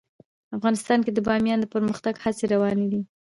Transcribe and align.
افغانستان 0.57 0.99
کې 1.05 1.11
د 1.13 1.19
بامیان 1.27 1.59
د 1.61 1.65
پرمختګ 1.73 2.13
هڅې 2.23 2.45
روانې 2.53 2.85
دي. 2.91 3.01